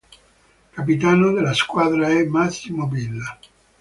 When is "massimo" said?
2.25-2.87